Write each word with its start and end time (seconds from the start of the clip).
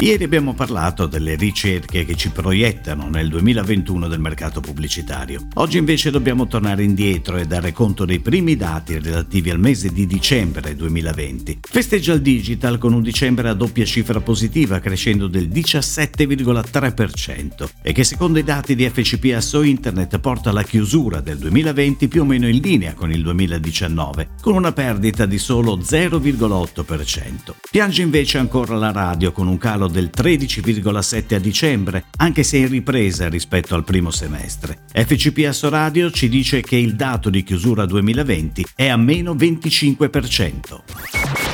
Ieri 0.00 0.24
abbiamo 0.24 0.54
parlato 0.54 1.06
delle 1.06 1.36
ricerche 1.36 2.04
che 2.04 2.16
ci 2.16 2.30
proiettano 2.30 3.08
nel 3.08 3.28
2021 3.28 4.08
del 4.08 4.18
mercato 4.18 4.60
pubblicitario. 4.60 5.46
Oggi 5.54 5.78
invece 5.78 6.10
dobbiamo 6.10 6.48
tornare 6.48 6.82
indietro 6.82 7.36
e 7.36 7.46
dare 7.46 7.72
conto 7.72 8.04
dei 8.04 8.18
primi 8.18 8.56
dati 8.56 8.98
relativi 8.98 9.50
al 9.50 9.60
mese 9.60 9.90
di 9.90 10.04
dicembre 10.04 10.74
2020. 10.74 11.60
Festeggia 11.62 12.12
il 12.12 12.22
digital 12.22 12.76
con 12.76 12.92
un 12.92 13.02
dicembre 13.02 13.48
a 13.48 13.54
doppia 13.54 13.84
cifra 13.84 14.20
positiva 14.20 14.80
crescendo 14.80 15.28
del 15.28 15.48
17,3% 15.48 17.68
e 17.80 17.92
che 17.92 18.02
secondo 18.02 18.40
i 18.40 18.44
dati 18.44 18.74
di 18.74 18.88
FCPSO 18.88 19.62
Internet 19.62 20.18
porta 20.18 20.50
alla 20.50 20.64
chiusura 20.64 21.20
del 21.20 21.38
2020 21.38 22.08
più 22.08 22.22
o 22.22 22.24
meno 22.24 22.48
in 22.48 22.58
linea 22.58 22.94
con 22.94 23.12
il 23.12 23.22
2019 23.22 24.30
con 24.42 24.54
una 24.54 24.72
perdita 24.72 25.24
di 25.24 25.38
solo 25.38 25.78
0,8%. 25.78 27.54
Piange 27.70 28.02
invece 28.02 28.38
ancora 28.38 28.76
la 28.76 28.90
radio 28.90 29.30
con 29.30 29.46
un 29.46 29.56
calo 29.56 29.82
del 29.88 30.10
13,7 30.14 31.34
a 31.34 31.38
dicembre, 31.38 32.04
anche 32.18 32.42
se 32.42 32.58
in 32.58 32.68
ripresa 32.68 33.28
rispetto 33.28 33.74
al 33.74 33.84
primo 33.84 34.10
semestre. 34.10 34.78
FCPS 34.92 35.68
Radio 35.68 36.10
ci 36.10 36.28
dice 36.28 36.60
che 36.60 36.76
il 36.76 36.94
dato 36.96 37.30
di 37.30 37.42
chiusura 37.42 37.86
2020 37.86 38.66
è 38.74 38.88
a 38.88 38.96
meno 38.96 39.34
25%. 39.34 40.82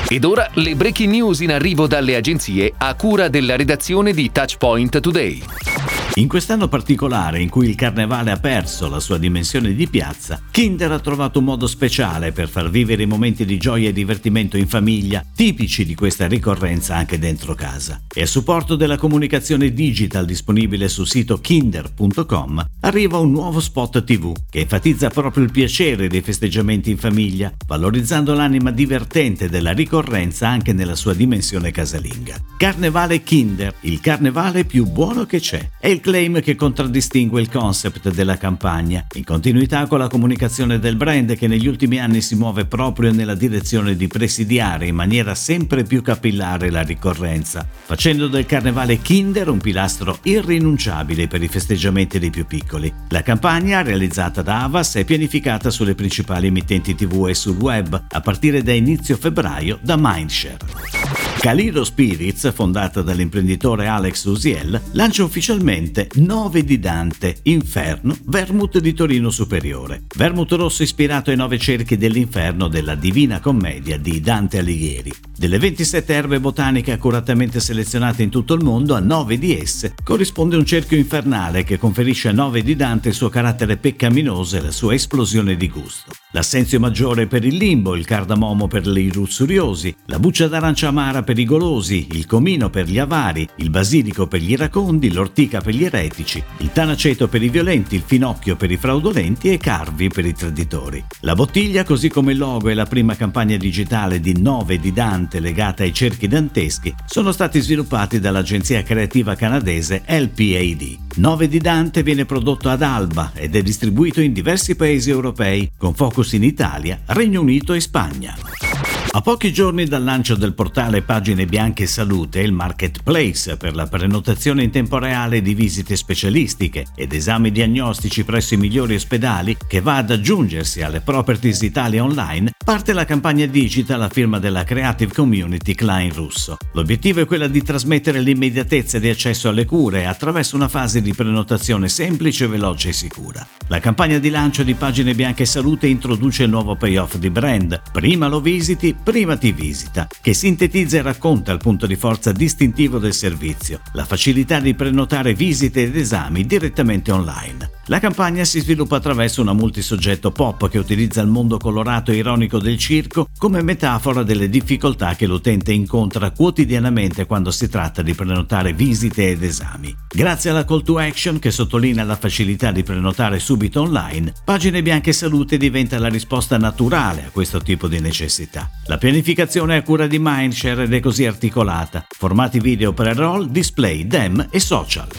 Ed 0.07 0.25
ora 0.25 0.49
le 0.55 0.75
breaking 0.75 1.11
news 1.11 1.39
in 1.39 1.51
arrivo 1.51 1.87
dalle 1.87 2.15
agenzie 2.15 2.73
a 2.77 2.93
cura 2.95 3.29
della 3.29 3.55
redazione 3.55 4.13
di 4.13 4.29
Touchpoint 4.31 4.99
Today. 4.99 6.00
In 6.15 6.27
quest'anno 6.27 6.67
particolare 6.67 7.39
in 7.39 7.47
cui 7.47 7.69
il 7.69 7.75
carnevale 7.75 8.31
ha 8.31 8.37
perso 8.37 8.89
la 8.89 8.99
sua 8.99 9.17
dimensione 9.17 9.73
di 9.73 9.87
piazza, 9.87 10.41
Kinder 10.51 10.91
ha 10.91 10.99
trovato 10.99 11.39
un 11.39 11.45
modo 11.45 11.67
speciale 11.67 12.33
per 12.33 12.49
far 12.49 12.69
vivere 12.69 13.03
i 13.03 13.07
momenti 13.07 13.45
di 13.45 13.57
gioia 13.57 13.87
e 13.87 13.93
divertimento 13.93 14.57
in 14.57 14.67
famiglia, 14.67 15.25
tipici 15.33 15.85
di 15.85 15.95
questa 15.95 16.27
ricorrenza 16.27 16.97
anche 16.97 17.17
dentro 17.17 17.55
casa. 17.55 18.01
E 18.13 18.23
a 18.23 18.25
supporto 18.25 18.75
della 18.75 18.97
comunicazione 18.97 19.71
digital 19.71 20.25
disponibile 20.25 20.89
sul 20.89 21.07
sito 21.07 21.39
kinder.com 21.39 22.65
arriva 22.81 23.17
un 23.17 23.31
nuovo 23.31 23.61
spot 23.61 24.03
TV 24.03 24.35
che 24.49 24.59
enfatizza 24.59 25.09
proprio 25.09 25.45
il 25.45 25.51
piacere 25.51 26.09
dei 26.09 26.21
festeggiamenti 26.21 26.89
in 26.91 26.97
famiglia, 26.97 27.53
valorizzando 27.65 28.33
l'anima 28.33 28.71
divertente 28.71 29.47
della 29.47 29.71
ricorrenza 29.71 30.49
anche 30.49 30.73
nella 30.73 30.95
sua 30.95 31.13
dimensione 31.13 31.71
casalinga. 31.71 32.35
Carnevale 32.57 33.23
Kinder, 33.23 33.75
il 33.81 34.01
carnevale 34.01 34.65
più 34.65 34.85
buono 34.85 35.25
che 35.25 35.39
c'è. 35.39 35.69
È 35.79 35.87
il 35.87 35.99
claim 36.01 36.41
che 36.41 36.55
contraddistingue 36.55 37.39
il 37.39 37.49
concept 37.49 38.11
della 38.11 38.37
campagna, 38.37 39.05
in 39.13 39.23
continuità 39.23 39.87
con 39.87 39.99
la 39.99 40.09
comunicazione 40.09 40.79
del 40.79 40.97
brand 40.97 41.35
che 41.37 41.47
negli 41.47 41.67
ultimi 41.67 41.99
anni 41.99 42.19
si 42.19 42.35
muove 42.35 42.65
proprio 42.65 43.13
nella 43.13 43.35
direzione 43.35 43.95
di 43.95 44.07
presidiare 44.07 44.87
in 44.87 44.95
maniera 44.95 45.33
sempre 45.33 45.83
più 45.83 46.01
capillare 46.01 46.69
la 46.69 46.81
ricorrenza, 46.81 47.65
facendo 47.85 48.27
del 48.27 48.45
carnevale 48.45 48.97
Kinder 48.97 49.47
un 49.47 49.59
pilastro 49.59 50.19
irrinunciabile 50.23 51.27
per 51.27 51.41
i 51.41 51.47
festeggiamenti 51.47 52.19
dei 52.19 52.31
più 52.31 52.45
piccoli. 52.45 52.93
La 53.07 53.21
campagna, 53.21 53.81
realizzata 53.81 54.41
da 54.41 54.63
Avas, 54.63 54.95
è 54.95 55.05
pianificata 55.05 55.69
sulle 55.69 55.95
principali 55.95 56.47
emittenti 56.47 56.95
TV 56.95 57.27
e 57.29 57.33
sul 57.33 57.55
web, 57.57 58.03
a 58.09 58.19
partire 58.19 58.61
da 58.61 58.73
inizio 58.73 59.15
febbraio 59.15 59.79
da 59.81 59.95
Mindshare. 59.97 61.30
Calido 61.41 61.83
Spirits, 61.83 62.53
fondata 62.53 63.01
dall'imprenditore 63.01 63.87
Alex 63.87 64.25
Usiel, 64.25 64.79
lancia 64.91 65.23
ufficialmente 65.23 66.07
9 66.13 66.63
di 66.63 66.77
Dante, 66.77 67.37
Inferno, 67.45 68.15
Vermouth 68.25 68.77
di 68.77 68.93
Torino 68.93 69.31
Superiore. 69.31 70.03
Vermouth 70.15 70.51
rosso 70.51 70.83
ispirato 70.83 71.31
ai 71.31 71.37
nove 71.37 71.57
cerchi 71.57 71.97
dell'inferno 71.97 72.67
della 72.67 72.93
Divina 72.93 73.39
Commedia 73.39 73.97
di 73.97 74.21
Dante 74.21 74.59
Alighieri. 74.59 75.11
Delle 75.35 75.57
27 75.57 76.13
erbe 76.13 76.39
botaniche 76.39 76.91
accuratamente 76.91 77.59
selezionate 77.59 78.21
in 78.21 78.29
tutto 78.29 78.53
il 78.53 78.63
mondo, 78.63 78.93
a 78.93 78.99
9 78.99 79.39
di 79.39 79.57
esse 79.57 79.95
corrisponde 80.03 80.55
un 80.55 80.65
cerchio 80.67 80.95
infernale 80.95 81.63
che 81.63 81.79
conferisce 81.79 82.27
a 82.27 82.33
9 82.33 82.61
di 82.61 82.75
Dante 82.75 83.09
il 83.09 83.15
suo 83.15 83.29
carattere 83.29 83.77
peccaminoso 83.77 84.57
e 84.57 84.61
la 84.61 84.69
sua 84.69 84.93
esplosione 84.93 85.57
di 85.57 85.69
gusto. 85.69 86.11
L'assenzio 86.33 86.79
maggiore 86.79 87.25
per 87.25 87.43
il 87.43 87.55
limbo, 87.55 87.95
il 87.95 88.05
cardamomo 88.05 88.67
per 88.67 88.85
i 88.85 89.11
lussuriosi, 89.11 89.95
la 90.05 90.19
buccia 90.19 90.47
d'arancia 90.47 90.89
amara 90.89 91.23
per 91.23 91.30
i 91.37 91.45
golosi, 91.45 92.07
il 92.11 92.25
comino 92.25 92.69
per 92.69 92.87
gli 92.87 92.99
avari, 92.99 93.47
il 93.57 93.69
basilico 93.69 94.27
per 94.27 94.41
gli 94.41 94.51
iracondi, 94.51 95.11
l'ortica 95.11 95.61
per 95.61 95.73
gli 95.73 95.83
eretici, 95.83 96.43
il 96.57 96.71
tanaceto 96.71 97.27
per 97.27 97.41
i 97.43 97.49
violenti, 97.49 97.95
il 97.95 98.03
finocchio 98.05 98.55
per 98.55 98.71
i 98.71 98.77
fraudolenti 98.77 99.49
e 99.51 99.57
carvi 99.57 100.09
per 100.09 100.25
i 100.25 100.33
traditori. 100.33 101.03
La 101.21 101.35
bottiglia, 101.35 101.83
così 101.83 102.09
come 102.09 102.31
il 102.31 102.37
logo 102.37 102.69
e 102.69 102.73
la 102.73 102.85
prima 102.85 103.15
campagna 103.15 103.57
digitale 103.57 104.19
di 104.19 104.39
9 104.39 104.79
di 104.79 104.91
Dante 104.91 105.39
legata 105.39 105.83
ai 105.83 105.93
cerchi 105.93 106.27
danteschi, 106.27 106.93
sono 107.05 107.31
stati 107.31 107.59
sviluppati 107.59 108.19
dall'agenzia 108.19 108.83
creativa 108.83 109.35
canadese 109.35 110.03
LPAD. 110.07 110.97
9 111.15 111.47
di 111.47 111.59
Dante 111.59 112.03
viene 112.03 112.25
prodotto 112.25 112.69
ad 112.69 112.81
Alba 112.81 113.31
ed 113.35 113.55
è 113.55 113.61
distribuito 113.61 114.21
in 114.21 114.33
diversi 114.33 114.75
paesi 114.75 115.09
europei, 115.09 115.69
con 115.77 115.93
focus 115.93 116.33
in 116.33 116.43
Italia, 116.43 117.01
Regno 117.07 117.41
Unito 117.41 117.73
e 117.73 117.79
Spagna. 117.79 118.70
A 119.13 119.19
pochi 119.19 119.51
giorni 119.51 119.83
dal 119.87 120.05
lancio 120.05 120.35
del 120.35 120.53
portale 120.53 121.01
Pagine 121.01 121.45
Bianche 121.45 121.85
Salute, 121.85 122.39
il 122.39 122.53
marketplace 122.53 123.57
per 123.57 123.75
la 123.75 123.85
prenotazione 123.85 124.63
in 124.63 124.71
tempo 124.71 124.99
reale 124.99 125.41
di 125.41 125.53
visite 125.53 125.97
specialistiche 125.97 126.85
ed 126.95 127.11
esami 127.11 127.51
diagnostici 127.51 128.23
presso 128.23 128.53
i 128.53 128.57
migliori 128.57 128.95
ospedali, 128.95 129.57
che 129.67 129.81
va 129.81 129.97
ad 129.97 130.11
aggiungersi 130.11 130.81
alle 130.81 131.01
Properties 131.01 131.59
Italia 131.59 132.01
Online, 132.01 132.53
parte 132.63 132.93
la 132.93 133.03
campagna 133.03 133.45
digital 133.47 134.01
a 134.01 134.07
firma 134.07 134.39
della 134.39 134.63
Creative 134.63 135.13
Community 135.13 135.75
Klein 135.75 136.13
Russo. 136.13 136.55
L'obiettivo 136.71 137.19
è 137.19 137.25
quello 137.25 137.49
di 137.49 137.61
trasmettere 137.61 138.21
l'immediatezza 138.21 138.97
di 138.97 139.09
accesso 139.09 139.49
alle 139.49 139.65
cure 139.65 140.05
attraverso 140.05 140.55
una 140.55 140.69
fase 140.69 141.01
di 141.01 141.13
prenotazione 141.13 141.89
semplice, 141.89 142.47
veloce 142.47 142.89
e 142.89 142.93
sicura. 142.93 143.45
La 143.67 143.79
campagna 143.79 144.19
di 144.19 144.29
lancio 144.29 144.63
di 144.63 144.73
Pagine 144.73 145.13
Bianche 145.13 145.43
Salute 145.43 145.87
introduce 145.87 146.43
il 146.43 146.49
nuovo 146.49 146.77
payoff 146.77 147.17
di 147.17 147.29
brand. 147.29 147.81
Prima 147.91 148.29
lo 148.29 148.39
visiti, 148.39 148.95
prima 149.03 149.35
ti 149.35 149.51
visita, 149.51 150.07
che 150.21 150.33
sintetizza 150.33 150.97
e 150.97 151.01
racconta 151.01 151.51
il 151.51 151.59
punto 151.59 151.85
di 151.87 151.95
forza 151.95 152.31
distintivo 152.31 152.99
del 152.99 153.13
servizio, 153.13 153.81
la 153.93 154.05
facilità 154.05 154.59
di 154.59 154.75
prenotare 154.75 155.33
visite 155.33 155.83
ed 155.83 155.95
esami 155.95 156.45
direttamente 156.45 157.11
online. 157.11 157.80
La 157.91 157.99
campagna 157.99 158.45
si 158.45 158.61
sviluppa 158.61 158.95
attraverso 158.95 159.41
una 159.41 159.51
multisoggetto 159.51 160.31
pop 160.31 160.69
che 160.69 160.77
utilizza 160.77 161.19
il 161.19 161.27
mondo 161.27 161.57
colorato 161.57 162.13
e 162.13 162.15
ironico 162.15 162.57
del 162.57 162.77
circo 162.77 163.27
come 163.37 163.61
metafora 163.61 164.23
delle 164.23 164.47
difficoltà 164.47 165.15
che 165.15 165.27
l'utente 165.27 165.73
incontra 165.73 166.31
quotidianamente 166.31 167.25
quando 167.25 167.51
si 167.51 167.67
tratta 167.67 168.01
di 168.01 168.13
prenotare 168.13 168.71
visite 168.71 169.31
ed 169.31 169.43
esami. 169.43 169.93
Grazie 170.07 170.51
alla 170.51 170.63
call 170.63 170.83
to 170.83 170.99
action 170.99 171.37
che 171.37 171.51
sottolinea 171.51 172.05
la 172.05 172.15
facilità 172.15 172.71
di 172.71 172.81
prenotare 172.81 173.39
subito 173.39 173.81
online, 173.81 174.35
Pagine 174.45 174.81
Bianche 174.81 175.11
Salute 175.11 175.57
diventa 175.57 175.99
la 175.99 176.07
risposta 176.07 176.57
naturale 176.57 177.25
a 177.25 177.29
questo 177.29 177.59
tipo 177.59 177.89
di 177.89 177.99
necessità. 177.99 178.69
La 178.85 178.97
pianificazione 178.97 179.75
è 179.75 179.79
a 179.79 179.83
cura 179.83 180.07
di 180.07 180.17
Mindshare 180.17 180.83
ed 180.83 180.93
è 180.93 181.01
così 181.01 181.25
articolata. 181.25 182.05
Formati 182.07 182.61
video 182.61 182.93
pre-roll, 182.93 183.49
display, 183.49 184.07
dem 184.07 184.47
e 184.49 184.61
social. 184.61 185.09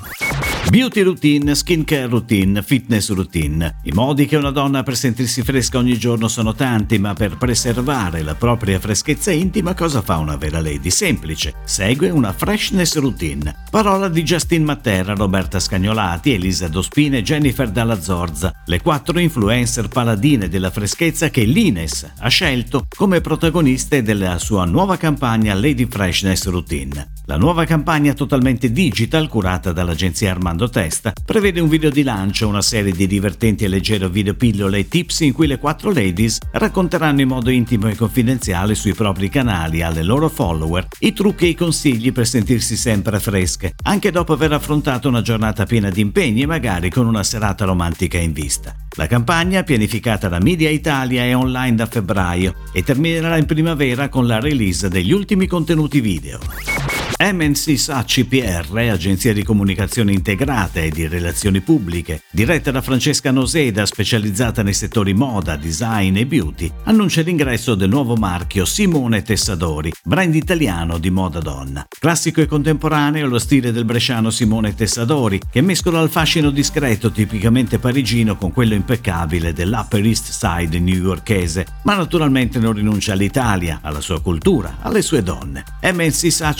Beauty 0.71 1.03
routine, 1.03 1.55
skincare 1.55 2.06
routine, 2.06 2.62
fitness 2.62 3.11
routine. 3.12 3.81
I 3.83 3.91
modi 3.93 4.25
che 4.25 4.37
una 4.37 4.50
donna 4.50 4.83
per 4.83 4.97
sentirsi 4.97 5.43
fresca 5.43 5.77
ogni 5.77 5.99
giorno 5.99 6.28
sono 6.28 6.55
tanti, 6.55 6.99
ma 6.99 7.12
per 7.12 7.37
preservare 7.37 8.23
la 8.23 8.34
propria 8.34 8.78
freschezza 8.78 9.31
intima 9.33 9.75
cosa 9.75 10.00
fa 10.00 10.17
una 10.17 10.37
vera 10.37 10.62
lady? 10.62 10.89
Semplice, 10.89 11.56
segue 11.65 12.09
una 12.09 12.33
freshness 12.33 12.97
routine. 12.97 13.55
Parola 13.71 14.09
di 14.09 14.23
Justin 14.23 14.65
Matera, 14.65 15.12
Roberta 15.12 15.61
Scagnolati, 15.61 16.33
Elisa 16.33 16.69
Dospina 16.69 17.19
e 17.19 17.23
Jennifer 17.23 17.69
Dalla 17.69 18.00
Zorza, 18.00 18.62
le 18.64 18.81
quattro 18.81 19.19
influencer 19.19 19.88
paladine 19.88 20.49
della 20.49 20.70
freschezza 20.70 21.29
che 21.29 21.44
l'Ines 21.44 22.12
ha 22.19 22.29
scelto 22.29 22.87
come 22.97 23.20
protagoniste 23.20 24.03
della 24.03 24.38
sua 24.38 24.64
nuova 24.64 24.97
campagna 24.97 25.53
Lady 25.53 25.87
Freshness 25.87 26.47
Routine. 26.47 27.11
La 27.32 27.38
nuova 27.38 27.64
campagna 27.64 28.12
totalmente 28.12 28.70
digital 28.73 29.26
curata 29.26 29.73
dall'agenzia 29.73 30.31
Armando 30.31 30.69
Testa, 30.69 31.14
prevede 31.25 31.61
un 31.61 31.69
video 31.70 31.88
di 31.88 32.02
lancio, 32.02 32.46
una 32.46 32.61
serie 32.61 32.93
di 32.93 33.06
divertenti 33.06 33.64
e 33.64 33.69
leggero 33.69 34.11
video 34.11 34.34
pillole 34.34 34.81
e 34.81 34.88
tips 34.88 35.20
in 35.20 35.32
cui 35.32 35.46
le 35.46 35.56
quattro 35.56 35.90
ladies 35.90 36.37
racconteranno 36.50 37.23
in 37.23 37.29
modo 37.29 37.49
intimo 37.49 37.88
e 37.88 37.96
confidenziale 37.96 38.75
sui 38.75 38.93
propri 38.93 39.31
canali 39.31 39.81
alle 39.81 40.02
loro 40.02 40.29
follower 40.29 40.88
i 40.99 41.14
trucchi 41.14 41.46
e 41.46 41.49
i 41.49 41.55
consigli 41.55 42.12
per 42.12 42.26
sentirsi 42.26 42.76
sempre 42.76 43.19
fresche, 43.19 43.76
anche 43.85 44.11
dopo 44.11 44.35
aver 44.35 44.52
affrontato 44.52 45.08
una 45.08 45.23
giornata 45.23 45.64
piena 45.64 45.88
di 45.88 46.02
impegni 46.02 46.43
e 46.43 46.46
magari 46.46 46.90
con 46.90 47.06
una 47.06 47.23
serata 47.23 47.64
romantica 47.64 48.19
in 48.19 48.35
vista. 48.35 48.76
La 48.96 49.06
campagna, 49.06 49.62
pianificata 49.62 50.28
da 50.28 50.38
Media 50.38 50.69
Italia, 50.69 51.23
è 51.23 51.35
online 51.35 51.76
da 51.76 51.87
febbraio 51.87 52.56
e 52.75 52.82
terminerà 52.82 53.38
in 53.38 53.46
primavera 53.46 54.11
con 54.11 54.26
la 54.26 54.38
release 54.38 54.90
degli 54.90 55.12
ultimi 55.12 55.46
contenuti 55.46 56.02
video. 56.02 56.38
MNC 57.25 57.79
SA 57.79 58.03
CPR, 58.03 58.77
agenzia 58.91 59.33
di 59.33 59.45
comunicazione 59.45 60.11
integrata 60.11 60.81
e 60.81 60.91
di 60.91 61.07
relazioni 61.07 61.61
pubbliche, 61.61 62.23
diretta 62.33 62.73
da 62.73 62.83
Francesca 62.83 63.31
Noseda, 63.31 63.87
specializzata 63.87 64.65
nei 64.65 64.73
settori 64.73 65.15
moda, 65.15 65.55
design 65.55 66.17
e 66.17 66.27
beauty, 66.27 66.69
annuncia 66.83 67.23
l'ingresso 67.23 67.77
del 67.77 67.91
nuovo 67.91 68.17
marchio 68.17 68.65
Simone 68.65 69.23
Tessadori, 69.23 69.93
brand 70.03 70.35
italiano 70.35 70.99
di 70.99 71.11
moda 71.11 71.39
donna. 71.39 71.87
Classico 71.89 72.41
e 72.41 72.47
contemporaneo 72.47 73.29
lo 73.29 73.39
stile 73.39 73.71
del 73.71 73.85
bresciano 73.85 74.31
Simone 74.31 74.75
Tessadori, 74.75 75.41
che 75.49 75.61
mescola 75.61 76.01
il 76.01 76.11
fascino 76.11 76.51
discreto 76.51 77.13
tipicamente 77.13 77.79
parigino 77.79 78.35
con 78.35 78.53
quello 78.53 78.75
impeccabile 78.75 79.53
dell'Upper 79.53 80.05
East 80.05 80.31
Side 80.31 80.77
newyorkese, 80.77 81.67
ma 81.85 81.95
naturalmente 81.95 82.59
non 82.59 82.73
rinuncia 82.73 83.13
all'Italia, 83.13 83.79
alla 83.81 84.01
sua 84.01 84.21
cultura, 84.21 84.79
alle 84.81 85.03
sue 85.03 85.23
donne. 85.23 85.63
MNC 85.83 86.33
SA 86.33 86.53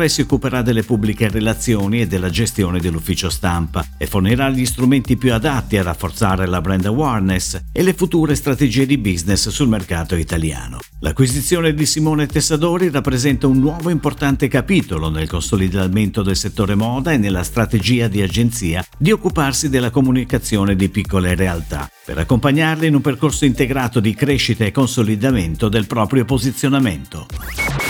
CPR 0.00 0.08
si 0.08 0.20
occuperà 0.22 0.62
delle 0.62 0.82
pubbliche 0.82 1.28
relazioni 1.28 2.00
e 2.00 2.06
della 2.06 2.30
gestione 2.30 2.80
dell'ufficio 2.80 3.28
stampa 3.28 3.84
e 3.98 4.06
fornirà 4.06 4.48
gli 4.48 4.64
strumenti 4.64 5.16
più 5.16 5.32
adatti 5.34 5.76
a 5.76 5.82
rafforzare 5.82 6.46
la 6.46 6.60
brand 6.60 6.86
awareness 6.86 7.60
e 7.72 7.82
le 7.82 7.92
future 7.92 8.34
strategie 8.34 8.86
di 8.86 8.96
business 8.96 9.48
sul 9.48 9.68
mercato 9.68 10.14
italiano. 10.16 10.78
L'acquisizione 11.00 11.74
di 11.74 11.86
Simone 11.86 12.26
Tessadori 12.26 12.88
rappresenta 12.90 13.46
un 13.46 13.58
nuovo 13.58 13.90
importante 13.90 14.48
capitolo 14.48 15.10
nel 15.10 15.28
consolidamento 15.28 16.22
del 16.22 16.36
settore 16.36 16.74
moda 16.74 17.12
e 17.12 17.18
nella 17.18 17.42
strategia 17.42 18.08
di 18.08 18.22
agenzia 18.22 18.84
di 18.96 19.10
occuparsi 19.10 19.68
della 19.68 19.90
comunicazione 19.90 20.76
di 20.76 20.88
piccole 20.88 21.34
realtà, 21.34 21.90
per 22.04 22.18
accompagnarle 22.18 22.86
in 22.86 22.94
un 22.94 23.00
percorso 23.00 23.44
integrato 23.44 24.00
di 24.00 24.14
crescita 24.14 24.64
e 24.64 24.72
consolidamento 24.72 25.68
del 25.68 25.86
proprio 25.86 26.24
posizionamento. 26.24 27.89